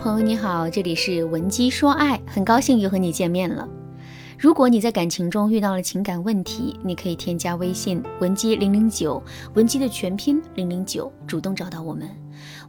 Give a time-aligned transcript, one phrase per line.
[0.00, 3.68] 朋友你好，这里是文姬说爱，很高兴又和你见面了。
[4.38, 12.08] 如果你在感情中遇到了情感问题，你可以添加微信文姬零零九，文姬的全拼零零九，主动找到我们，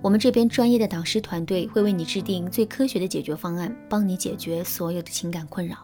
[0.02, 5.78] 我们这边专业的导师团队会为你制定最科学的解决方案，帮你解决所有的情感困扰。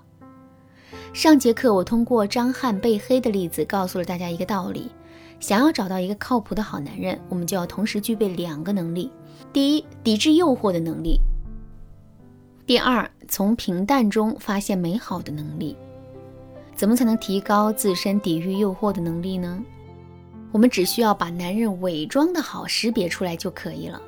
[1.14, 4.92] 上节课我通过张翰被黑的例子，告诉了大家一个道理。
[5.40, 9.10] 想要找到一个靠谱的好男人，我们就要同时具备两个能力：
[9.54, 11.20] 第一，抵制诱惑的能力；
[12.68, 15.74] 第二，从平淡中发现美好的能力。
[16.76, 19.64] 怎么才能提高自身抵御诱惑的能力呢？
[20.52, 24.02] 我们只需要把男人伪装的好识别出来就可以了。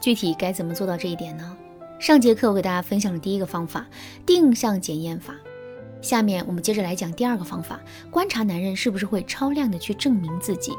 [0.00, 1.54] 具体该怎么做到这一点呢？
[1.98, 3.86] 上节课我给大家分享了第一个方法——
[4.24, 5.34] 定向检验法。
[6.00, 7.78] 下面我们接着来讲第二个方法，
[8.10, 10.72] 观察男人是不是会超量的去证明自己。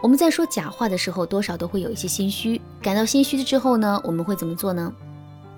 [0.00, 2.58] 我们在说假话的时候，多少都会有一些心虚。
[2.80, 4.90] 感到心虚了之后呢，我们会怎么做呢？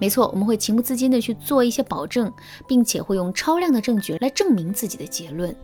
[0.01, 2.33] 没错，我们会情不自禁的去做一些保证，
[2.67, 5.55] 并且会用超量的证据来证明自己的结论。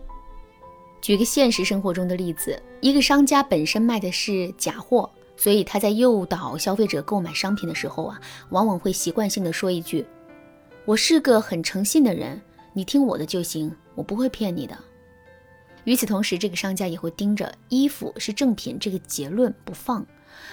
[1.01, 10.05] 举个现实生活中的例子，一个商家本身卖的是假货，所以他在诱导消费者购买商品的时候啊，往往会习惯性的说一句
[10.85, 12.39] ：“我是个很诚信的人。”
[12.73, 14.77] 你听我的就行，我不会骗你的。
[15.85, 20.05] 与此同时，这个商家也会盯着衣服是正品这个结论不放，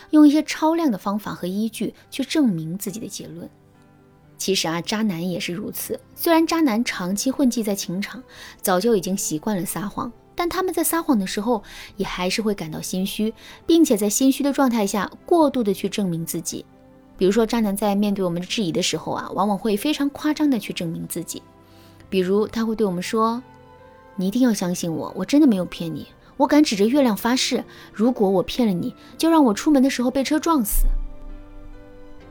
[0.09, 3.47] 用一些超量的方法和依据去证明自己的结论。
[4.45, 5.99] 其实啊，渣男也是如此。
[6.15, 8.23] 虽然渣男长期混迹在情场，
[8.61, 11.63] 早就已经习惯了撒谎，但他们在撒谎的时候，
[11.97, 13.33] 也还是会感到心虚，
[13.65, 16.63] 并且在心虚的状态下过度的去证明自己。
[17.17, 21.43] 比如说，渣男在面对我们质疑的时候啊，往往会非常夸张的去证明自己。
[22.11, 23.43] 比如他会对我们说
[24.15, 26.07] ：“你一定要相信我，我真的没有骗你。
[26.37, 27.65] 我敢指着月亮发誓，
[27.95, 30.85] 如果我骗了你，就让我出门的时候被车撞死。”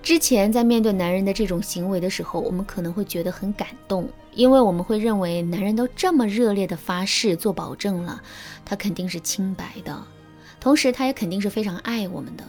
[0.03, 8.21] 之前在面对男人的这种行为的时候，我们可能会觉得很感动，因为我们会认为男人都这么热烈的发誓做保证了，
[8.65, 9.97] 他肯定是清白的，
[10.59, 12.43] 同时他也肯定是非常爱我们的。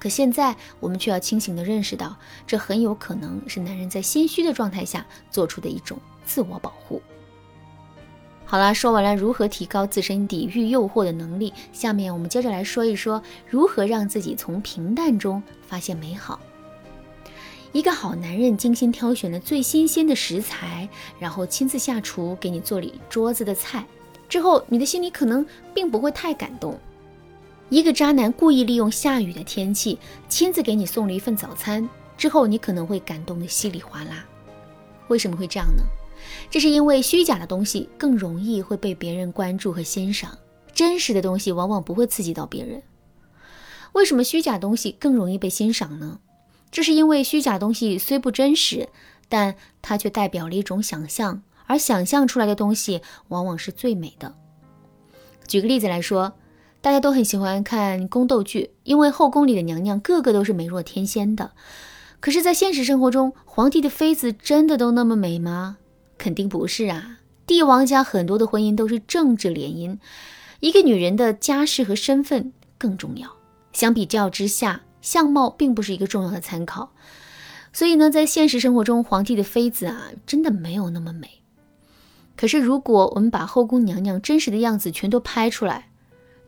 [0.00, 2.16] 可现在我们却要清醒的认识到，
[2.48, 5.96] 这很有可能是男人在心虚的状态下做出的一种。
[6.24, 7.00] 自我保护。
[8.44, 16.40] 好啦，说完了如何提高自身抵御诱惑的能力，下面我们接着来说一说如何让自己从平淡中发现美好。
[17.72, 20.86] 一个好男人精心挑选了最新鲜的食材，
[21.18, 23.86] 然后亲自下厨给你做了一桌子的菜，
[24.28, 26.78] 之后你的心里可能并不会太感动。
[27.70, 31.88] 一个渣男故意利用下雨的天气，亲自给你送了一份早餐，
[32.18, 34.24] 之后你可能会感动的稀里哗啦。
[35.08, 35.82] 为什么会这样呢？
[36.50, 40.36] 这是因为虚假的东西更容易会被别人关注和欣赏，
[40.74, 42.82] 真实的东西往往不会刺激到别人。
[43.92, 46.20] 为什么虚假东西更容易被欣赏呢？
[46.72, 48.88] 这是因为虚假东西虽不真实，
[49.28, 54.34] 但它却代表了一种想象，而想象出来的东西往往是最美的。
[55.46, 56.32] 举个例子来说，
[56.80, 61.52] 大家都很喜欢看宫斗剧，因为后宫里的娘娘个个都是美若天仙的。
[62.18, 65.76] 可是，在现实生活中，皇帝的妃子真的都那么美吗？
[66.16, 67.18] 肯定不是啊！
[67.46, 69.98] 帝王家很多的婚姻都是政治联姻，
[70.60, 73.28] 一个女人的家世和身份更重要。
[73.72, 76.94] 相比较之下，相貌并不是一个重要的参考。
[77.74, 81.42] 所以呢，在现实生活中，皇帝的妃子啊，真的没有那么美。
[82.34, 85.90] 可是，如果我们把后宫娘娘真实的样子全都拍出来，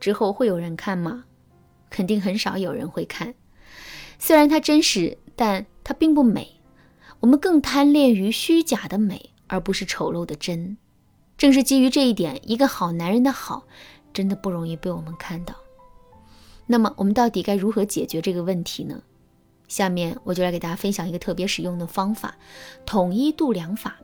[0.01, 1.25] 之后会有人看吗？
[1.91, 3.35] 肯定很少有人会看。
[4.19, 6.61] 虽然它真实，但它并不美。
[7.21, 9.31] 我们更贪恋于虚假的美。
[9.47, 10.79] 而不是丑陋的真，
[11.37, 13.65] 正是基于这一点，一个好男人的好，
[14.13, 15.55] 真的不容易被我们看到。
[16.67, 19.03] 那么，我们到底该如何解决这个问题呢？
[19.69, 22.37] 下面我就来给大家分享一个特别实用的方法——
[22.85, 23.97] 统一度量法。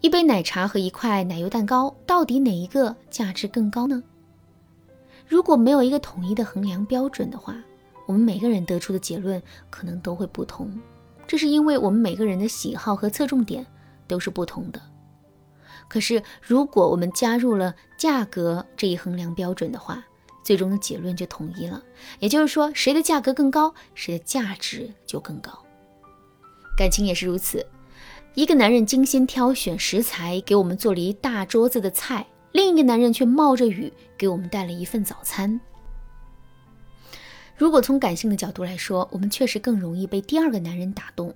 [0.00, 4.02] 一杯奶茶和一块奶油蛋糕，到底哪一个价值更高呢？
[5.26, 7.56] 如果没有一个统一的衡量标准的话，
[8.06, 10.78] 我们每个人得出的结论可能都会不同。
[11.26, 13.66] 这是因为我们每个人的喜好和侧重点
[14.06, 14.80] 都是不同的。
[15.88, 20.04] 可是，如果我们加入了价格这一衡量标准的话，
[20.46, 21.82] 最终的结论就统一了。
[22.20, 25.50] 也就是说，谁的价格更高，谁的价值就更高。
[26.78, 27.66] 感情也是如此。
[28.34, 35.60] 一个男人精心挑选食材给我们做了一大桌子的菜，另一个男人却冒着雨给我们带了一份早餐。
[37.56, 41.34] 如果从感性的角度来说，我们确实更容易被第二个男人打动，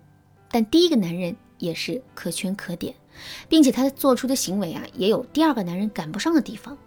[0.52, 2.94] 但第一个男人也是可圈可点，
[3.48, 6.78] 并且他做出的行为啊，也有第二个男人赶不上的地方。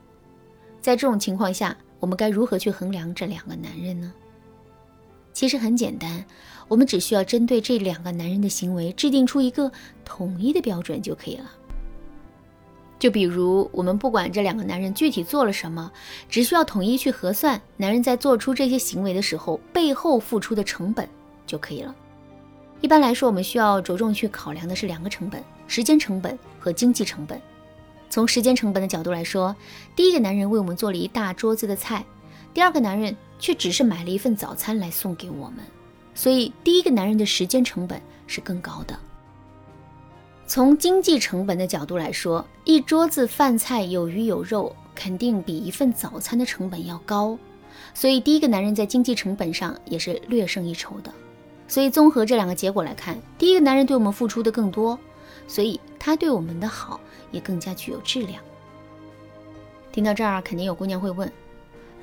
[0.79, 4.11] 在这种情况下，我们该如何去衡量这两个男人呢？
[5.31, 6.25] 其实很简单，
[6.67, 9.71] 我们只需要针对这两个男人的行为制定出一个
[10.03, 11.49] 统一的标准就可以了。
[12.99, 15.89] 就比如，我们不管这两个男人具体做了什么，
[16.27, 21.07] 只需要统一去核算男人在做出这些行为的时候背后付出的成本
[21.47, 21.95] 就可以了。
[22.81, 27.41] 一般来说，我们需要着重去考量的是两个成本：时间成本和经济成本。
[28.13, 29.55] 从时间成本的角度来说，
[29.95, 32.05] 第一个男人为我们做了一大桌子的菜，
[32.53, 35.65] 第二个男人却只是买了一份早餐来送给我们，
[36.13, 38.95] 所以第一个男人的时间成本是更高的。
[40.45, 47.35] 从经济成本的角度来说，一桌子饭菜有鱼有肉，肯定比一份早餐的成本要高，
[47.95, 51.11] 所以第一个男人在经济成本上也是略胜一筹的。
[51.67, 54.99] 所以综合这两个结果来看，第一个男人对我们付出的更多，
[55.47, 56.99] 所以他对我们的好
[57.31, 58.41] 也更加具有质量。
[59.91, 61.31] 听到这儿，肯定有姑娘会问：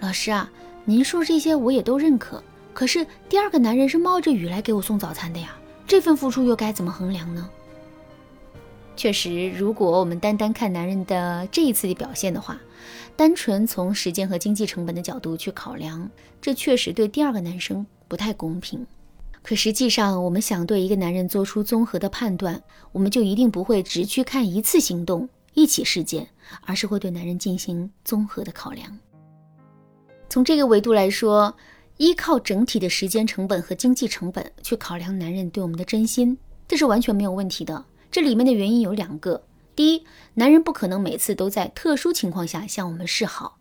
[0.00, 0.50] 老师啊，
[0.84, 2.42] 您说这些我也都认可，
[2.72, 5.56] 可是第二个男人是冒着雨来给我送早餐的呀，
[5.86, 7.50] 这份付出又该怎么衡量呢？
[8.96, 12.60] 确实，如果我们单单看男人的这一次的表现的话，
[13.16, 16.08] 单纯从时间和经济成本的角度去考量，
[16.40, 18.86] 这确实对第二个男生不太公平。
[19.42, 26.28] 可实际上，我们想对一个男人做出综合的判断，我们就一定不会只去看一次行动、一起事件，
[26.62, 28.98] 而是会对男人进行综合的考量。
[30.28, 31.54] 从这个维度来说，
[31.96, 36.36] 依靠整体的时间成本和经济成本去考量男人对我们的真心，
[36.68, 37.84] 这是完全没有问题的。
[38.10, 39.42] 这里面的原因有两个：
[39.74, 40.04] 第一，
[40.34, 43.58] 男人不可能每次都在特殊情况下向我们示好；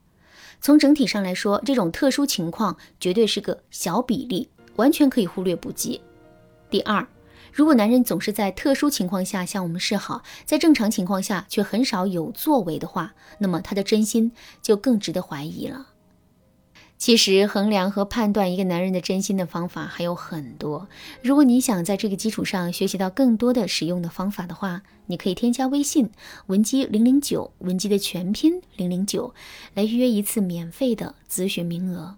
[0.61, 4.49] 从整体上来说，这种特殊情况绝对是个小比例，
[4.79, 6.01] 完全可以忽略不计。
[6.69, 7.05] 第二，
[7.51, 14.31] 如果男人总是在特殊情况下向我们示好，在正常情况下却很少有作为的话，那么他的真心
[14.61, 15.87] 就更值得怀疑了。
[16.97, 20.89] 其实衡量和判断一个男人的真心的方法还有很多。
[21.21, 26.09] 如果你想在这个基础上学习到更多的实用的方法的话，你可以添加微信
[26.47, 29.33] 文姬零零九，文姬的全拼零零九，
[29.75, 32.17] 来预约一次免费的咨询名额。